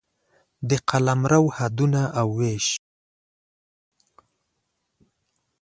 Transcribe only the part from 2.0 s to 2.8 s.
او وېش